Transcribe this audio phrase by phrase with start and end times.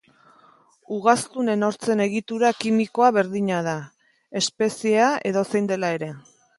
[0.95, 3.77] Ugaztunen hortzen egitura kimikoa berdina da,
[4.43, 6.15] espeziea edozein dela ere.